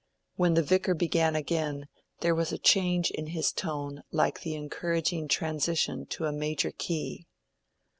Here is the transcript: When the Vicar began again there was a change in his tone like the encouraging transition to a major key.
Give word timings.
When 0.35 0.55
the 0.55 0.63
Vicar 0.63 0.95
began 0.95 1.35
again 1.35 1.87
there 2.21 2.33
was 2.33 2.51
a 2.51 2.57
change 2.57 3.11
in 3.11 3.27
his 3.27 3.51
tone 3.51 4.01
like 4.11 4.41
the 4.41 4.55
encouraging 4.55 5.27
transition 5.27 6.07
to 6.07 6.25
a 6.25 6.33
major 6.33 6.71
key. 6.71 7.27